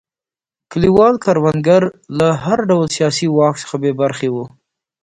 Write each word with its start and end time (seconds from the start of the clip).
کلیوال 0.71 1.13
کروندګر 1.23 1.83
له 2.17 2.27
هر 2.43 2.59
ډول 2.69 2.87
سیاسي 2.97 3.27
واک 3.29 3.55
څخه 3.63 3.75
بې 3.81 3.91
برخې 4.01 4.29
وو. 4.33 4.45